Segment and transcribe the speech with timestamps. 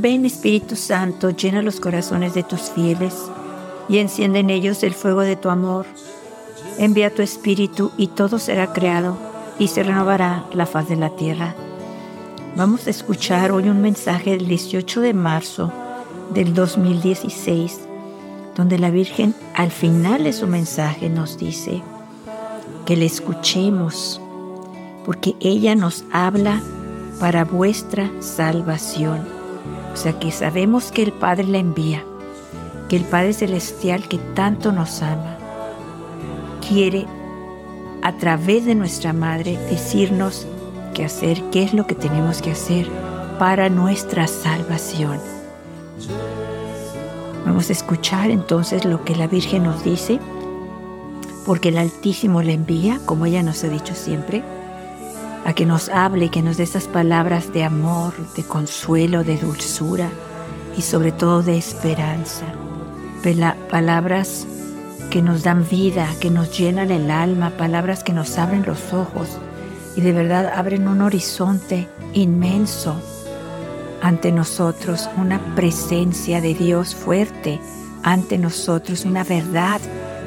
[0.00, 3.16] Ven Espíritu Santo, llena los corazones de tus fieles
[3.88, 5.86] y enciende en ellos el fuego de tu amor.
[6.78, 9.18] Envía tu Espíritu y todo será creado
[9.58, 11.56] y se renovará la faz de la tierra.
[12.54, 15.72] Vamos a escuchar hoy un mensaje del 18 de marzo
[16.32, 17.80] del 2016,
[18.54, 21.82] donde la Virgen al final de su mensaje nos dice
[22.86, 24.20] que le escuchemos,
[25.04, 26.62] porque ella nos habla
[27.18, 29.37] para vuestra salvación.
[29.92, 32.04] O sea que sabemos que el Padre la envía,
[32.88, 35.36] que el Padre Celestial que tanto nos ama,
[36.66, 37.06] quiere
[38.02, 40.46] a través de nuestra Madre decirnos
[40.94, 42.88] qué hacer, qué es lo que tenemos que hacer
[43.38, 45.20] para nuestra salvación.
[47.44, 50.20] Vamos a escuchar entonces lo que la Virgen nos dice,
[51.46, 54.42] porque el Altísimo la envía, como ella nos ha dicho siempre,
[55.48, 60.10] a que nos hable, que nos dé esas palabras de amor, de consuelo, de dulzura
[60.76, 62.44] y sobre todo de esperanza.
[63.70, 64.46] Palabras
[65.08, 69.38] que nos dan vida, que nos llenan el alma, palabras que nos abren los ojos
[69.96, 73.00] y de verdad abren un horizonte inmenso
[74.02, 77.58] ante nosotros, una presencia de Dios fuerte
[78.02, 79.80] ante nosotros, una verdad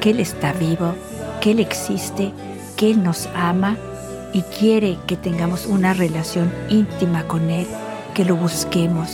[0.00, 0.94] que Él está vivo,
[1.40, 2.32] que Él existe,
[2.76, 3.76] que Él nos ama
[4.32, 7.66] y quiere que tengamos una relación íntima con Él,
[8.14, 9.10] que lo busquemos,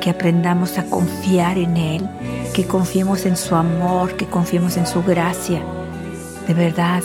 [0.00, 2.08] que aprendamos a confiar en Él,
[2.54, 5.62] que confiemos en su amor, que confiemos en su gracia.
[6.46, 7.02] De verdad,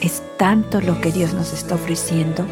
[0.00, 2.44] es tanto lo que Dios nos está ofreciendo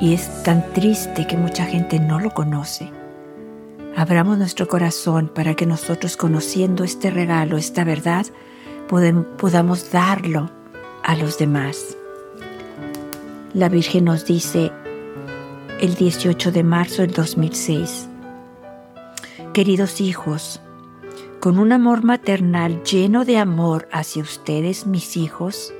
[0.00, 2.90] y es tan triste que mucha gente no lo conoce.
[3.96, 8.26] Abramos nuestro corazón para que nosotros conociendo este regalo, esta verdad,
[8.88, 10.50] podamos darlo
[11.04, 11.96] a los demás.
[13.54, 14.72] La Virgen nos dice
[15.80, 18.08] el 18 de marzo del 2006,
[19.52, 20.60] Queridos hijos,
[21.38, 25.72] con un amor maternal lleno de amor hacia ustedes, mis hijos,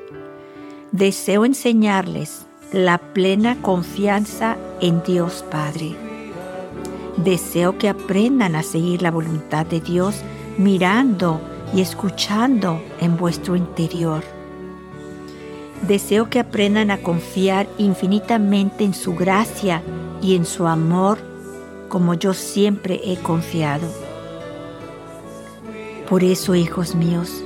[0.92, 5.96] deseo enseñarles la plena confianza en Dios Padre.
[7.16, 10.22] Deseo que aprendan a seguir la voluntad de Dios
[10.58, 11.40] mirando
[11.74, 14.33] y escuchando en vuestro interior
[15.86, 19.82] Deseo que aprendan a confiar infinitamente en su gracia
[20.22, 21.18] y en su amor
[21.88, 23.86] como yo siempre he confiado.
[26.08, 27.44] Por eso, hijos míos,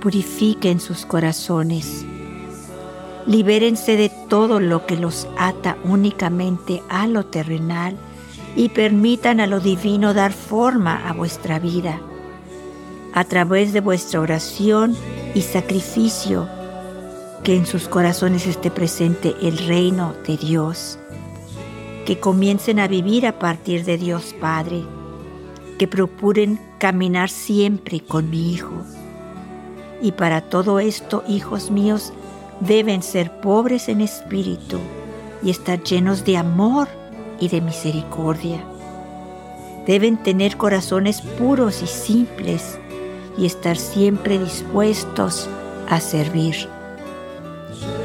[0.00, 2.04] purifiquen sus corazones.
[3.26, 7.96] Libérense de todo lo que los ata únicamente a lo terrenal
[8.56, 12.00] y permitan a lo divino dar forma a vuestra vida.
[13.12, 14.96] A través de vuestra oración
[15.34, 16.48] y sacrificio,
[17.42, 20.98] que en sus corazones esté presente el reino de Dios,
[22.04, 24.82] que comiencen a vivir a partir de Dios Padre,
[25.78, 28.82] que procuren caminar siempre con mi Hijo.
[30.02, 32.12] Y para todo esto, hijos míos,
[32.60, 34.78] deben ser pobres en espíritu
[35.42, 36.88] y estar llenos de amor
[37.38, 38.62] y de misericordia.
[39.86, 42.78] Deben tener corazones puros y simples
[43.38, 45.48] y estar siempre dispuestos
[45.88, 46.79] a servir.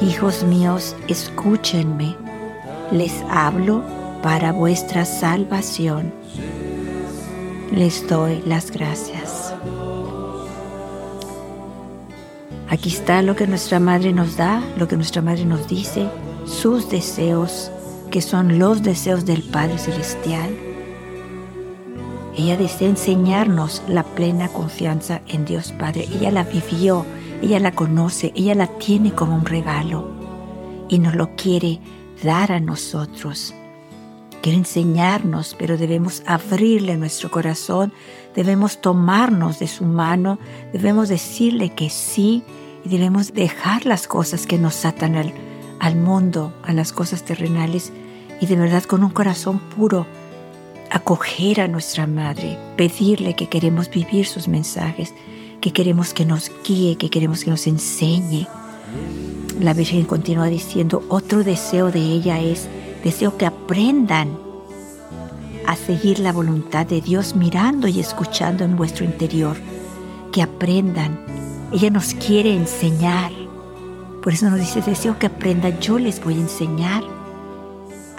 [0.01, 2.15] Hijos míos, escúchenme,
[2.91, 3.83] les hablo
[4.21, 6.13] para vuestra salvación.
[7.71, 9.53] Les doy las gracias.
[12.69, 16.07] Aquí está lo que nuestra Madre nos da, lo que nuestra Madre nos dice,
[16.45, 17.71] sus deseos,
[18.11, 20.49] que son los deseos del Padre Celestial.
[22.37, 26.07] Ella desea enseñarnos la plena confianza en Dios Padre.
[26.11, 27.05] Ella la vivió
[27.41, 30.09] ella la conoce, ella la tiene como un regalo
[30.89, 31.79] y nos lo quiere
[32.23, 33.53] dar a nosotros.
[34.41, 37.93] Quiere enseñarnos, pero debemos abrirle nuestro corazón,
[38.35, 40.39] debemos tomarnos de su mano,
[40.71, 42.43] debemos decirle que sí
[42.83, 45.33] y debemos dejar las cosas que nos atan al,
[45.79, 47.91] al mundo, a las cosas terrenales
[48.39, 50.05] y de verdad con un corazón puro
[50.91, 55.13] acoger a nuestra Madre, pedirle que queremos vivir sus mensajes
[55.65, 58.45] que queremos que nos guíe, que queremos que nos enseñe.
[59.59, 62.67] La Virgen continúa diciendo, otro deseo de ella es,
[63.03, 64.37] deseo que aprendan
[65.65, 69.57] a seguir la voluntad de Dios mirando y escuchando en vuestro interior,
[70.31, 71.19] que aprendan.
[71.73, 73.31] Ella nos quiere enseñar.
[74.21, 77.03] Por eso nos dice, deseo que aprendan, yo les voy a enseñar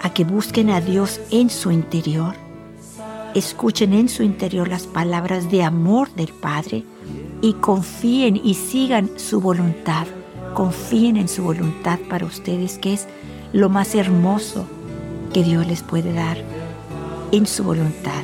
[0.01, 2.35] a que busquen a Dios en su interior,
[3.35, 6.83] escuchen en su interior las palabras de amor del Padre
[7.41, 10.07] y confíen y sigan su voluntad.
[10.53, 13.07] Confíen en su voluntad para ustedes, que es
[13.53, 14.65] lo más hermoso
[15.33, 16.37] que Dios les puede dar.
[17.31, 18.23] en su voluntad.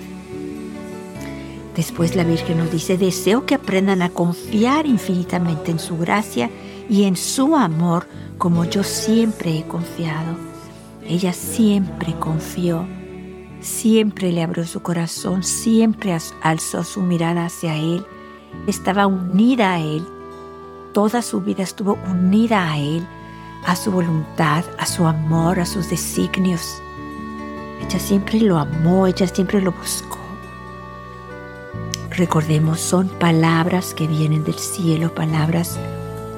[1.76, 6.50] Después la Virgen nos dice, deseo que aprendan a confiar infinitamente en su gracia
[6.90, 8.08] y en su amor
[8.38, 10.38] como yo siempre he confiado.
[11.06, 12.86] Ella siempre confió,
[13.60, 18.06] siempre le abrió su corazón, siempre alzó su mirada hacia Él,
[18.68, 20.06] estaba unida a Él,
[20.94, 23.06] toda su vida estuvo unida a Él,
[23.66, 26.82] a su voluntad, a su amor, a sus designios.
[27.82, 30.20] Ella siempre lo amó, ella siempre lo buscó.
[32.12, 35.80] Recordemos, son palabras que vienen del cielo, palabras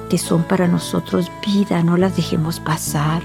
[0.08, 3.22] que son para nosotros vida, no las dejemos pasar.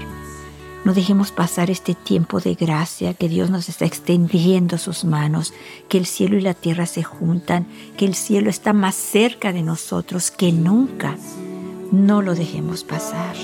[0.84, 5.54] No dejemos pasar este tiempo de gracia que Dios nos está extendiendo sus manos,
[5.88, 9.62] que el cielo y la tierra se juntan, que el cielo está más cerca de
[9.62, 11.16] nosotros que nunca.
[11.92, 13.36] No lo dejemos pasar.